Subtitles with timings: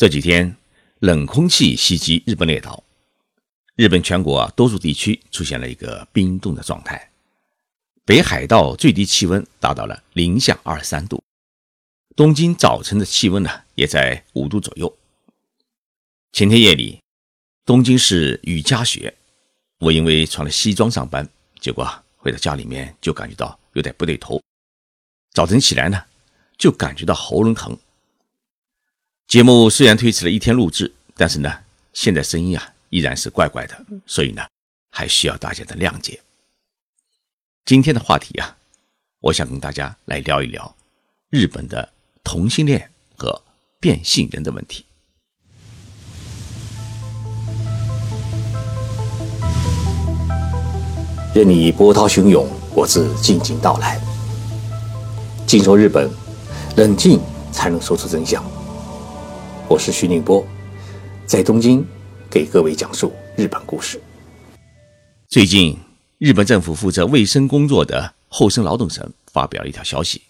[0.00, 0.56] 这几天
[1.00, 2.82] 冷空气袭击日本列岛，
[3.76, 7.10] 日本全国多数地区出现了一个冰冻的状态，
[8.06, 11.22] 北海道最低气温达到了零下二十三度，
[12.16, 14.90] 东京早晨的气温呢也在五度左右。
[16.32, 17.02] 前天夜里，
[17.66, 19.14] 东京市雨夹雪，
[19.80, 21.28] 我因为穿了西装上班，
[21.60, 21.86] 结果
[22.16, 24.42] 回到家里面就感觉到有点不对头，
[25.34, 26.02] 早晨起来呢
[26.56, 27.78] 就感觉到喉咙疼。
[29.30, 31.48] 节目虽然推迟了一天录制，但是呢，
[31.92, 34.42] 现在声音啊依然是怪怪的，所以呢
[34.90, 36.20] 还需要大家的谅解。
[37.64, 38.56] 今天的话题啊，
[39.20, 40.74] 我想跟大家来聊一聊
[41.28, 41.92] 日本的
[42.24, 43.40] 同性恋和
[43.78, 44.84] 变性人的问题。
[51.32, 54.00] 任你波涛汹涌，我自静静到来。
[55.46, 56.10] 静说日本，
[56.76, 57.20] 冷静
[57.52, 58.44] 才能说出真相。
[59.70, 60.44] 我是徐宁波，
[61.26, 61.86] 在东京
[62.28, 64.02] 给各位讲述日本故事。
[65.28, 65.78] 最近，
[66.18, 70.22] 日本政府负责卫生工作的厚生劳动省发表了一条消息，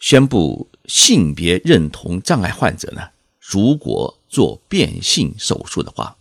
[0.00, 6.16] 宣布性别认同障碍患者呢，如果做变性手术的话，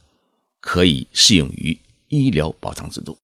[0.59, 1.76] 可以适用于
[2.09, 3.17] 医疗保障制度。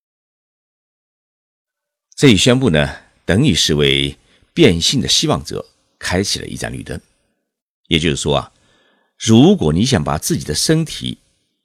[2.16, 2.90] 这一宣布呢，
[3.26, 4.18] 等于是为
[4.56, 5.64] 变性的希望者
[6.00, 7.00] 开启了一盏绿灯。
[7.88, 8.52] 也就是说啊，
[9.22, 11.16] 如果你想把自己的身体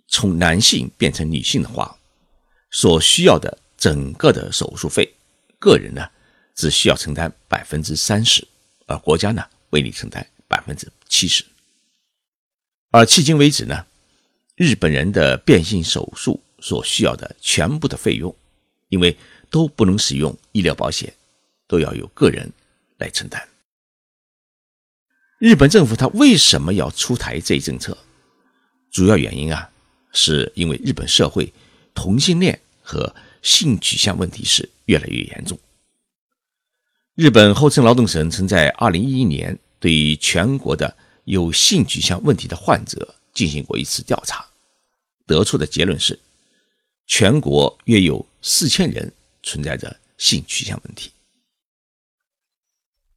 [0.08, 1.98] 从男性变成女性的话，
[2.70, 5.10] 所需要的整个的手术费，
[5.58, 6.06] 个人呢
[6.54, 8.46] 只需要承担百分之三十，
[8.84, 11.42] 而国家呢为你承担百分之七十。
[12.90, 13.86] 而迄今为止呢，
[14.54, 18.36] 日本人的变性手术所需要的全部的费用，
[18.90, 19.16] 因为
[19.48, 21.10] 都不能使用医疗保险，
[21.66, 22.52] 都要由个人
[22.98, 23.48] 来承担。
[25.38, 27.96] 日本政府它为什么要出台这一政策？
[28.90, 29.70] 主要原因啊，
[30.12, 31.52] 是因为日本社会
[31.94, 35.58] 同性恋和性取向问题是越来越严重。
[37.14, 44.46] 日本厚生劳动省曾在二零一一年对于全国的有性取向问题的患者进行过一次调查，
[45.26, 46.18] 得出的结论是，
[47.06, 49.12] 全国约有四千人。
[49.48, 51.08] 存在着性取向问题。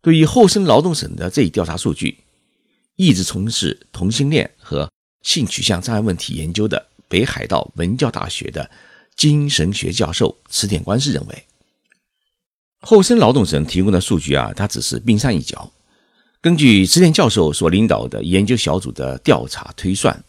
[0.02, 2.18] 对于厚生劳动省的这一调查数据，
[2.96, 4.90] 一直从事同性恋和
[5.22, 8.70] 性取向障碍问题研究的北海道文教大学的
[9.16, 11.44] 精神学教授池田官司认为，
[12.82, 15.72] 厚生劳动省提供的数据啊，它只是冰山一角。
[16.42, 20.24] 根据池田教授所领导的研究小组的调查推算，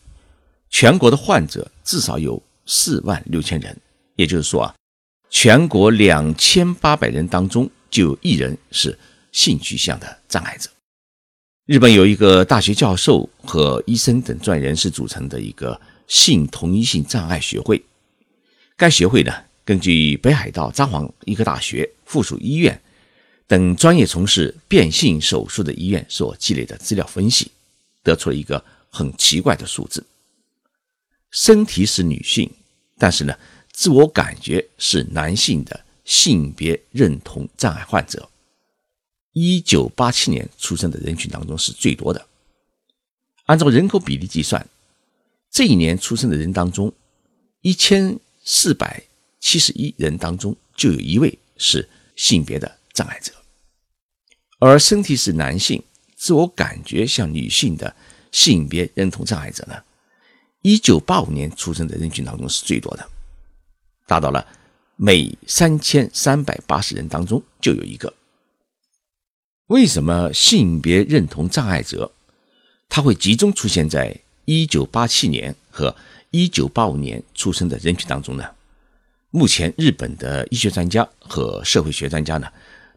[0.68, 3.80] 全国的患者至少有四万六千人，
[4.16, 4.74] 也就是说啊。
[5.32, 8.98] 全国两千八百人当中，就有一人是
[9.32, 10.70] 性取向的障碍者。
[11.66, 17.82] 日本有一个大学教授和医生等专业人士组成的一个性同一性障碍学会。
[18.76, 19.32] 该学会呢，
[19.64, 22.80] 根据北海道札幌医科大学附属医院
[23.46, 27.50] 等专业从事变性手术的医院所积累的资料分析，
[28.02, 30.04] 得出了一个很奇怪的数字：
[31.30, 32.50] 身体是女性，
[32.98, 33.34] 但是呢。
[33.72, 38.28] 自我感觉是男性的性别认同障碍患者，
[39.32, 42.26] 一九八七年出生的人群当中是最多的。
[43.46, 44.66] 按照人口比例计算，
[45.50, 46.92] 这一年出生的人当中，
[47.60, 49.02] 一千四百
[49.40, 53.32] 七十一人当中就有一位是性别的障碍者。
[54.58, 55.82] 而身体是男性，
[56.16, 57.94] 自我感觉像女性的
[58.30, 59.82] 性别认同障碍者呢，
[60.62, 63.08] 一九八五年出生的人群当中是最多的。
[64.06, 64.46] 达到了
[64.96, 68.12] 每三千三百八十人当中就有一个。
[69.70, 72.10] 为什么性别认同障碍者
[72.88, 75.94] 他会集中出现在一九八七年和
[76.32, 78.44] 一九八五年出生的人群当中呢？
[79.30, 82.48] 目前日本的医学专家和社会学专家呢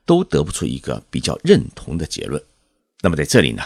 [0.04, 2.42] 都得不出一个比较认同的结论。
[3.02, 3.62] 那么在这里呢，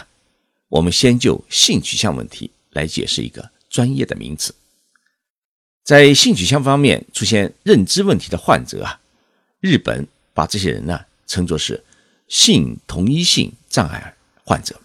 [0.68, 4.54] 我们先就性取向问题来解释一个专业的名词。
[5.82, 9.00] 在性取向方面出现认知问题的患者啊，
[9.60, 11.82] 日本把这些人呢称作是
[12.28, 14.14] 性同一性障碍
[14.44, 14.78] 患者，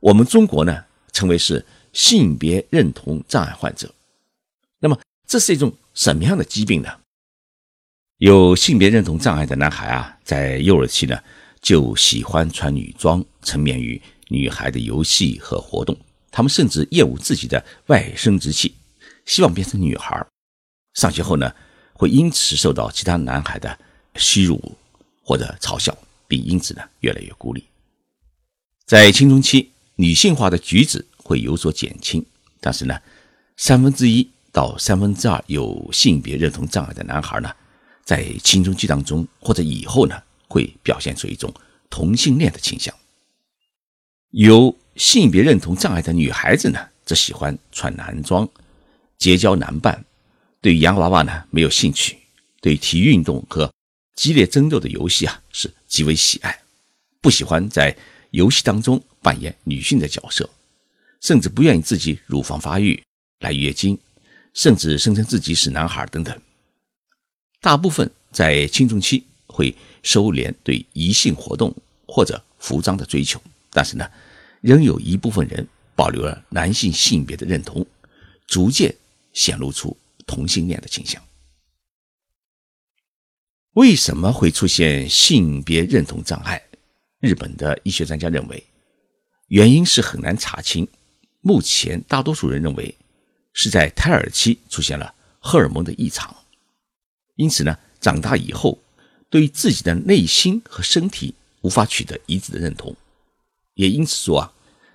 [0.00, 3.92] 我们中国呢称为是性别认同障碍患者。
[4.78, 6.88] 那么这是一种什么样的疾病呢？
[8.18, 11.18] 有性别认同障碍的男孩啊，在幼儿期呢
[11.60, 15.98] 就喜欢穿女装，沉湎于女孩的游戏和活动，
[16.30, 18.74] 他们甚至厌恶自己的外生殖器。
[19.26, 20.24] 希望变成女孩，
[20.92, 21.50] 上学后呢，
[21.94, 23.78] 会因此受到其他男孩的
[24.16, 24.76] 欺辱
[25.22, 25.96] 或者嘲笑，
[26.34, 27.62] 并因此呢越来越孤立。
[28.86, 32.24] 在青春期，女性化的举止会有所减轻，
[32.60, 33.00] 但是呢，
[33.56, 37.54] 三分之一到三分之二有性别认同障碍的男孩呢，
[38.04, 41.54] 在青春期当中或者以后呢，会表现出一种
[41.88, 42.92] 同性恋的倾向。
[44.30, 48.48] 有性别认同障碍的女孩子呢，则喜欢穿男装，
[49.16, 50.04] 结交男伴，
[50.60, 52.18] 对洋娃娃呢没有兴趣，
[52.60, 53.72] 对体育运动和
[54.16, 56.62] 激烈争斗的游戏啊是极为喜爱，
[57.20, 57.96] 不喜欢在
[58.30, 60.48] 游戏当中扮演女性的角色，
[61.20, 63.02] 甚至不愿意自己乳房发育、
[63.40, 63.98] 来月经，
[64.52, 66.40] 甚至声称自己是男孩等等。
[67.60, 71.74] 大部分在青春期会收敛对异性活动
[72.06, 73.40] 或者服装的追求，
[73.70, 74.08] 但是呢。
[74.60, 77.86] 仍有一部分人保留了男性性别的认同，
[78.46, 78.94] 逐渐
[79.34, 79.94] 显露出
[80.24, 81.22] 同性恋的倾向。
[83.74, 86.62] 为什么会出现性别认同障碍？
[87.18, 88.62] 日本的医学专家认为，
[89.48, 90.86] 原因是很难查清。
[91.40, 92.94] 目前，大多数人认为
[93.52, 96.34] 是在胎儿期出现了荷尔蒙的异常，
[97.34, 98.78] 因此呢，长大以后
[99.28, 102.94] 对自己的内心和身体无法取得一致的认同，
[103.74, 104.52] 也因此说啊。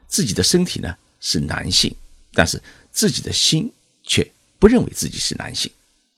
[0.08, 1.94] 自己的身体呢是男性，
[2.34, 2.60] 但是
[2.92, 3.72] 自己的心
[4.04, 4.26] 却
[4.58, 5.70] 不认为自己是男性，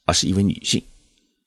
[0.06, 0.82] 而是一位女性，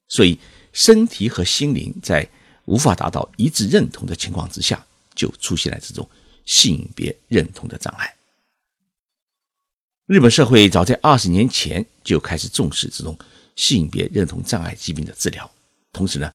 [0.09, 0.39] 所以
[0.75, 2.29] 身体和心灵在
[2.67, 4.85] 无法达到一致认同的情况之下，
[5.15, 6.07] 就出现了这种
[6.45, 8.15] 性别认同的障碍。
[10.07, 13.17] 日本社会早在二十年前就开始重视这种
[13.57, 15.51] 性别认同障碍疾病的治疗，
[15.93, 16.31] 同时呢，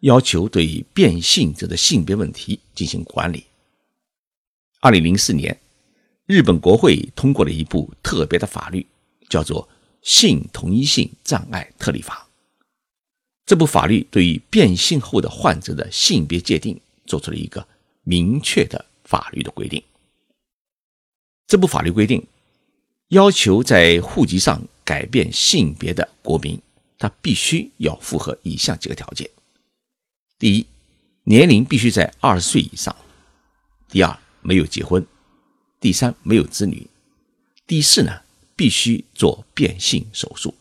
[0.00, 3.44] 要求对变性者的性别问题进行管理。
[4.80, 5.56] 二零零四年，
[6.26, 8.84] 日本国会通过了一部特别的法律，
[9.28, 9.68] 叫做
[10.02, 12.26] 《性同一性障碍特例法》。
[13.44, 17.66] 这部法律对于变性后的患者的性别界定做出了一个
[18.04, 19.82] 明确的法律的规定。
[21.46, 22.24] 这部法律规定，
[23.08, 26.58] 要求在户籍上改变性别的国民，
[26.98, 29.28] 他必须要符合以下几个条件：
[30.38, 30.66] 第一，
[31.24, 32.94] 年龄必须在二十岁以上；
[33.88, 35.04] 第二，没有结婚，
[35.78, 36.86] 第三没有子女，
[37.66, 38.22] 第四呢
[38.56, 40.54] 必须做变性手术。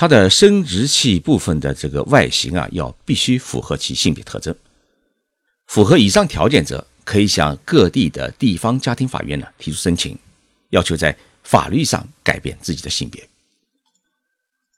[0.00, 4.54] 他的生殖器部分的这个外形啊，要必须符合其性别特征。
[5.66, 10.16] 符合以上条件者，可以向各地的地方家庭法院呢提出申请，
[10.70, 13.28] 要求在法律上改变自己的性别。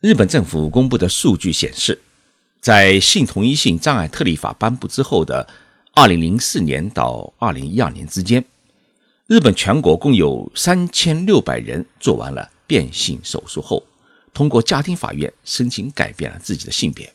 [0.01, 2.01] 日本政府公布的数据显示，
[2.63, 5.47] 在性同一性障碍特例法颁布之后的。
[5.93, 8.43] 二零零四年到二零一二年之间，
[9.27, 13.85] 日本全国共有三千六百人做完了变性手术后，
[14.33, 17.13] 通过家庭法院申请改变了自己的性别。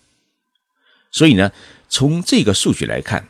[1.11, 1.51] 所以呢，
[1.87, 3.27] 从这个数据来看，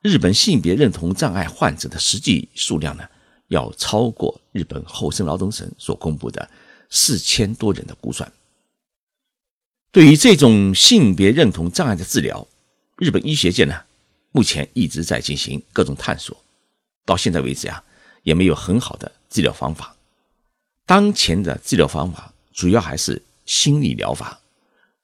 [0.00, 3.08] 日本性别认同障碍患者的实际数量呢，
[3.48, 6.50] 要超过日本厚生劳动省所公布的
[6.90, 8.30] 四千多人的估算。
[9.92, 12.48] 对于这种性别认同障碍的治疗，
[12.96, 13.82] 日本医学界呢？
[14.34, 16.34] 目前一直在进行各种探索，
[17.04, 17.84] 到现在为止呀，
[18.22, 19.94] 也没有很好的治疗方法。
[20.86, 24.40] 当前的治疗方法主要还是心理疗法、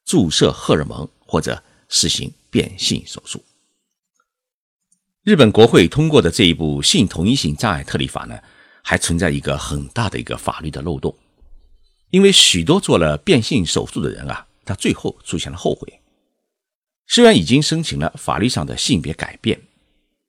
[0.05, 3.43] 注射荷尔蒙或者实行变性手术。
[5.23, 8.39] 日本国会通过的这一部性同一性障碍特例法呢，
[8.81, 11.15] 还存在一个很大的一个法律的漏洞，
[12.09, 16.01] 因为许多做了变性手术的人啊，他最后出现了后悔。
[17.05, 19.59] 虽然已经申请了法律上的性别改变，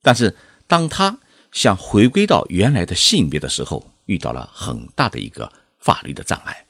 [0.03, 0.37] 但是
[0.67, 1.19] 当他
[1.53, 6.67] 想回归到原来的性别的时候，遇到了很大的一个法律的障碍，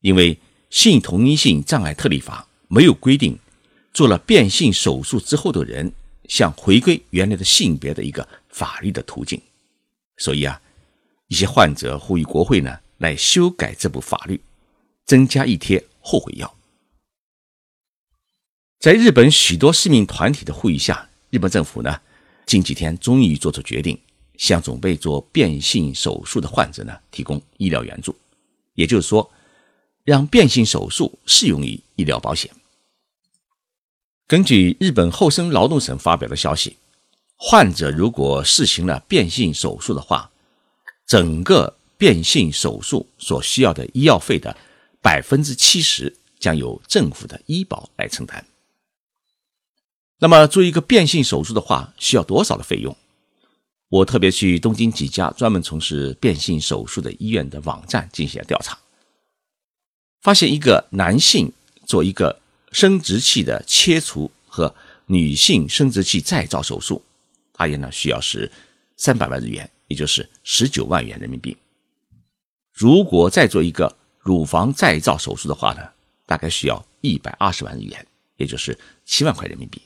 [0.00, 0.38] 因为
[0.70, 3.38] 性同一性障碍特例法没有规定
[3.92, 5.92] 做了变性手术之后的人
[6.28, 9.40] 向回归原来的性别的一个法律的途径，
[10.18, 10.60] 所以啊，
[11.28, 14.40] 一些患者呼吁国会呢来修改这部法律，
[15.06, 16.54] 增加一贴后悔药。
[18.78, 22.00] 在日本许多市民团体的呼吁下，日本政府呢，
[22.46, 23.98] 近几天终于做出决定，
[24.36, 28.14] 向准备做变性手术的患者呢提供医疗援助，
[28.74, 29.28] 也就是说，
[30.08, 32.50] 让变性手术适用于医疗保险。
[34.26, 36.78] 根据日本厚生劳动省发表的消息，
[37.36, 40.30] 患者如果实行了变性手术的话，
[41.06, 44.56] 整个变性手术所需要的医药费的
[45.02, 48.46] 百分之七十将由政府的医保来承担。
[50.20, 52.96] 那么做一个变性手术的话，需要多少的费用？
[53.90, 58.78] 我特别去东京几家专门从事变性手术的医院的网站进行了调查，
[60.20, 61.52] 发现一个男性
[61.86, 62.40] 做一个
[62.72, 64.74] 生殖器的切除和
[65.06, 67.02] 女性生殖器再造手术，
[67.52, 68.50] 大约呢需要是
[68.96, 71.56] 三百万日元，也就是十九万元人民币。
[72.72, 75.80] 如果再做一个乳房再造手术的话呢，
[76.26, 78.06] 大概需要一百二十万日元，
[78.36, 79.80] 也就是七万块人民币。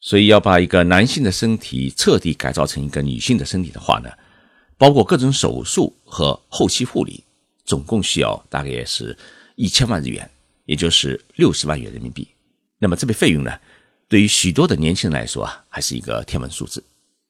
[0.00, 4.10] 所以要把一个男性的身体彻底改造成一个女性的身体的话呢，
[4.76, 7.24] 包括各种手术和后期护理，
[7.64, 9.16] 总共需要大概也是
[9.56, 10.30] 一千万日元，
[10.66, 12.28] 也就是六十万元人民币。
[12.78, 13.58] 那么这笔费用呢？
[14.08, 16.84] 对于许多的年轻人来说啊，还是一个天文数字。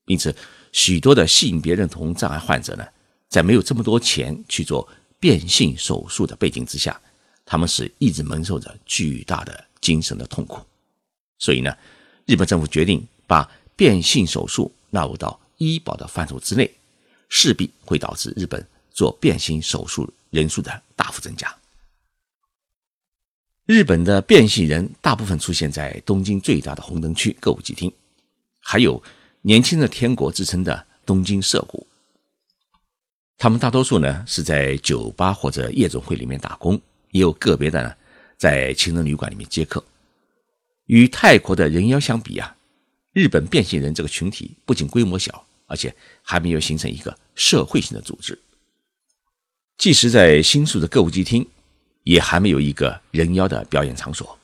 [0.07, 0.35] 因此，
[0.73, 2.85] 许多的性别认同障碍患者呢，
[3.29, 4.87] 在没有这么多钱去做
[5.21, 7.01] 变性手术的背景之下，
[7.47, 10.61] 他们是一直蒙受着巨大的精神的痛苦。
[11.39, 11.75] 所以呢，
[12.27, 16.71] 日本政府决定把变性手术纳入到医保的范畴之内，
[17.29, 21.55] 势必会导致日本做变性手术人数的大幅增加。
[23.67, 27.93] 日本的变性人大部分出现在东京最大的红灯区歌舞伎町，
[28.61, 29.03] 还有
[29.43, 31.87] “年轻的天国”之称的东京涩谷。
[33.37, 37.95] 他们大多数呢是在酒吧或者夜总会里面打工，也有个别的呢
[38.37, 39.83] 在情人旅馆里面接客。
[40.87, 42.55] 与泰国的人妖相比啊，
[43.13, 48.39] 日本变性人这个群体不仅规模小，而且还没有形成一个社会性的组织。
[49.77, 51.47] 即使在新宿的歌舞伎町。
[52.05, 54.39] 也还没有一个人妖的表演场所。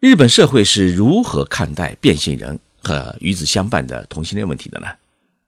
[0.00, 4.86] 日本社会是如何看待变性人和与之相伴的同性恋问题的呢？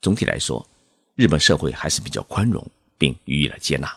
[0.02, 0.68] 总体来说，
[1.14, 2.62] 日本社会还是比较宽容，
[2.98, 3.90] 并予以了接纳。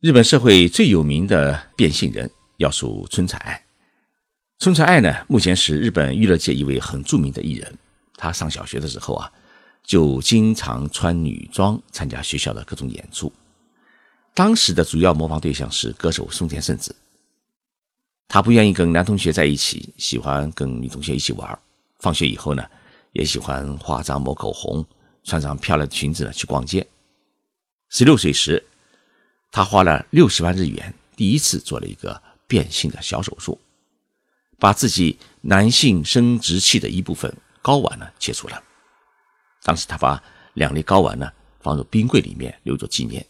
[0.00, 3.62] 日本社会最有名的变性人要数春彩爱。
[4.58, 7.78] 春彩爱呢，目前是日本娱乐界一位很著名的艺人。
[8.16, 9.30] 他上小学的时候啊，
[9.82, 13.32] 就经常穿女装参加学校的各种演出。
[14.34, 16.94] 当时的主要模仿对象是歌手松田圣子，
[18.28, 21.58] 他不愿意跟男同学在一起，喜欢跟女同学一起玩。
[21.98, 22.64] 放学以后呢，
[23.12, 24.86] 也喜欢化妆抹口红，
[25.24, 26.86] 穿上漂亮的裙子呢去逛街。
[27.88, 28.64] 十六岁时，
[29.50, 33.58] 他花了六十万日元，第一次做了一个变性的小手术，
[34.58, 38.62] 把自己男性生殖器的一部分睾丸呢切除了。
[39.68, 40.22] 当时他把
[40.54, 43.22] 两粒睾丸呢放入冰柜里面留作纪念。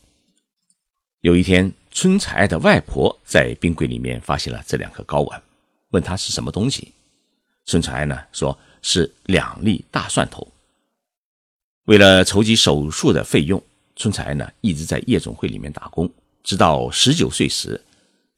[1.22, 5.42] 有一天，春才的外婆在冰柜里面发现了这两颗睾丸，
[5.90, 6.92] 问他是什么东西。
[7.66, 10.46] 春才呢说是两粒大蒜头。
[11.86, 13.60] 为了筹集手术的费用，
[13.96, 16.08] 春才呢一直在夜总会里面打工，
[16.44, 17.84] 直到十九岁时，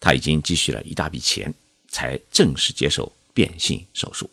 [0.00, 1.52] 他已经积蓄了一大笔钱，
[1.88, 4.30] 才正式接受变性手术。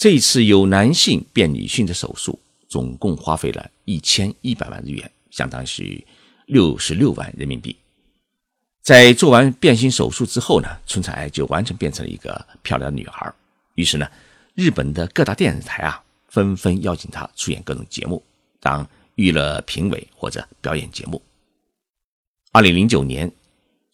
[0.00, 2.40] 这一次由男性变女性的手术，
[2.70, 6.06] 总共花费了一千一百万日元，相当于。
[6.46, 7.76] 六十六万人民币，
[8.82, 13.32] 在做完变性手术之后呢，春彩爱就完全变成了一个漂亮的女孩。
[13.76, 14.10] 于是呢，
[14.54, 18.20] 日本的各大电视台啊，纷纷邀请她出演各种节目，
[18.58, 21.22] 当娱乐评委或者表演节目。
[22.50, 23.30] 二零零九年，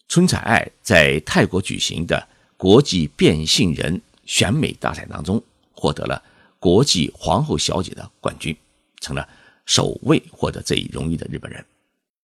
[0.07, 5.43] 春彩爱在泰国举行的国际变性人选美大赛当中，
[5.77, 6.21] 获得了
[6.59, 8.57] 国际皇后小姐的冠军，
[8.99, 9.29] 成了
[9.67, 11.63] 首位获得这一荣誉的日本人。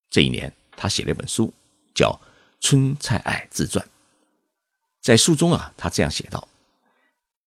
[0.10, 1.54] 这一年，他写了一本书，
[1.94, 2.18] 叫
[2.66, 3.86] 《春菜爱自传》。
[5.02, 6.48] 在书中啊，他这样写道：“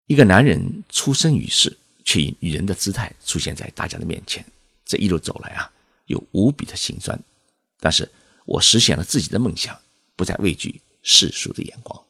[0.07, 4.43] 一个男人出生于世，却以女人的姿态出现在大家的面前，
[4.83, 5.71] 这一路走来啊，
[6.07, 7.17] 有无比的心酸。
[7.79, 8.09] 但是
[8.45, 9.79] 我实现了自己的梦想，
[10.15, 12.03] 不再畏惧世俗的眼光。”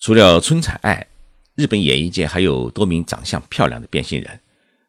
[0.00, 1.06] 除了春彩爱，
[1.54, 4.40] 日本演艺界还有多名长相漂亮的变性人，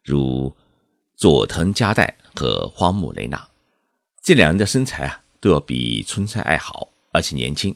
[0.02, 0.54] 如
[1.14, 3.48] 佐藤佳代和荒木雷娜。
[4.20, 7.72] 这两人的身材啊，都要比春菜爱好，而且年轻，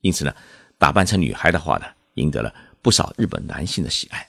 [0.00, 0.34] 因此呢，
[0.78, 4.26] 打扮成女孩的话呢，赢得了不少日本男性的喜爱。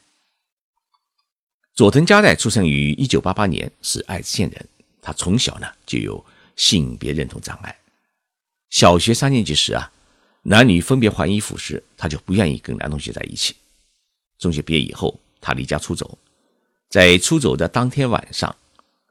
[1.73, 4.67] 佐藤佳代出生于一九八八年，是爱知县人。
[5.01, 6.23] 他从小呢就有
[6.57, 7.75] 性别认同障碍。
[8.69, 9.89] 小学三年级时啊，
[10.43, 13.55] 男女分别换衣服时，他就不愿意跟男同学在一起。
[14.41, 16.17] 中学毕业以后，他离家出走，
[16.89, 18.53] 在出走的当天晚上，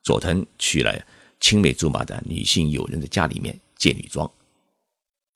[0.03, 0.95] 佐藤去了。
[1.43, 4.31] 青梅竹马的女性友人的家里面借女装，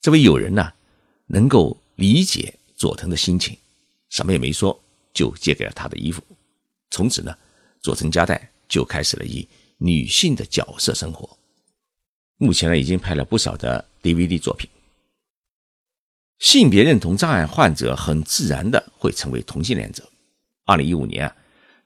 [0.02, 0.70] 这位友人呢，
[1.28, 3.56] 能够理解佐藤的心情，
[4.10, 4.78] 什么也没说，
[5.14, 6.22] 就借给了他的衣服。
[6.90, 7.34] 从此呢，
[7.80, 9.48] 佐藤家代就开始了以
[9.78, 11.38] 女性的角色生活。
[12.36, 14.68] 目前呢，已经拍了不少的 DVD 作品。
[16.38, 20.08] 性别认同障碍患者很自然的会成为同性恋者。
[20.64, 21.36] 二零一五年啊，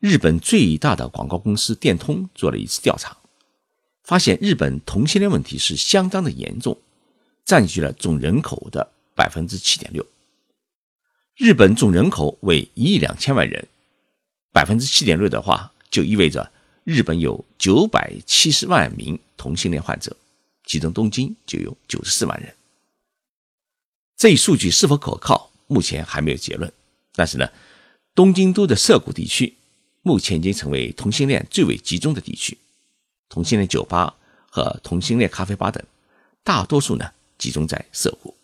[0.01, 3.17] 日本最大的广告公司电通做了一次调查。
[4.03, 6.79] 发现日本同性恋问题是相当的严重，
[7.45, 10.07] 占据了总人口的百分之七点六。
[11.37, 13.69] 日本总人口为一亿两千万人，
[14.51, 16.51] 百分之七点六的话，就意味着
[16.85, 20.17] 日本有九百七十万名同性恋患者，
[20.65, 22.55] 其中东京就有九十四万人。
[24.19, 26.73] 这一数据是否可靠，目前还没有结论。
[27.15, 27.49] 但是呢，
[28.17, 29.55] 东京都的涩谷地区
[30.03, 32.59] 目前已经成为同性恋最为集中的地区，
[33.29, 34.17] 同性恋酒吧
[34.51, 35.81] 和同性恋咖啡吧等，
[36.43, 37.09] 大多数呢
[37.39, 38.35] 集中在涩谷。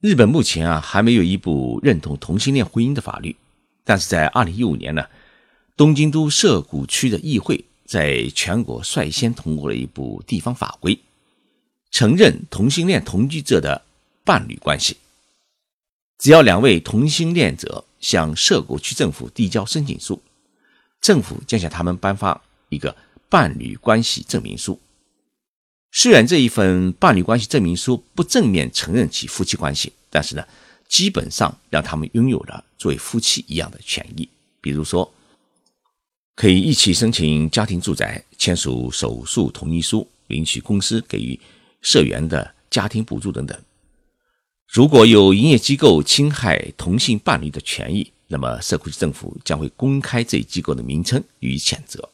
[0.00, 3.34] 日本目前啊还没有一部认同同性恋婚姻的法律，
[3.82, 5.04] 但是在二零一五年呢，
[5.76, 11.00] 东京都涩谷区的议会在全国率先通过了一部地方法规，
[11.90, 13.82] 承认同性恋同居者的。
[14.30, 14.96] 伴侣关系，
[16.16, 20.22] 只要两位同性恋者向涉谷区政府递交申请书，
[21.00, 22.94] 政府将向他们颁发一个
[23.28, 24.78] 伴侣关系证明书。
[25.90, 30.46] 虽然这一份伴侣关系证明书不正面承认其夫妻关系，但是呢，
[30.86, 34.28] 基本上让他们拥有了作为夫妻一样的权益，
[34.60, 35.12] 比如说，
[36.36, 41.40] 可以一起申请家庭住宅、签署手术同意书、领取公司给予
[41.82, 43.60] 社员的家庭补助等等。
[44.72, 52.08] 如果有营业机构侵害同性伴侣的权益，那么社区政府将会公开这一机构的名称予以谴责。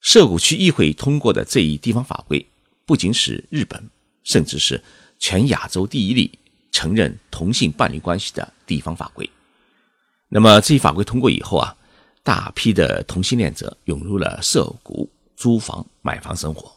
[0.00, 2.46] 涉谷区议会通过的这一地方法规，
[2.86, 3.90] 不仅使日本，
[4.24, 4.82] 甚至是
[5.18, 6.38] 全亚洲第一例
[6.72, 9.28] 承认同性伴侣关系的地方法规。
[10.30, 11.76] 那么这一法规通过以后啊，
[12.22, 16.74] 大批的同性恋者涌入了涉谷租房买房生活。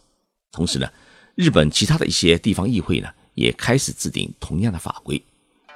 [0.51, 0.91] 同时呢，
[1.36, 3.08] 日本其他的一些地方议会呢。
[3.34, 5.22] 也开始制定同样的法规，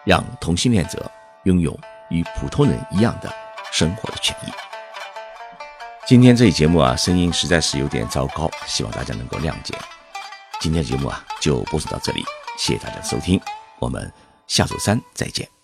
[0.04, 1.10] 让同性恋者
[1.44, 1.78] 拥有
[2.10, 3.34] 与普通人一样的
[3.72, 4.52] 生活的权益。
[6.08, 9.74] 今天这一节目啊，声音实在是有点糟糕，希望大家能够谅解。
[10.60, 12.24] 今天节目啊，就播送到这里，
[12.58, 13.42] 谢谢大家收听，
[13.80, 14.12] 我们
[14.48, 15.55] 下周三再见。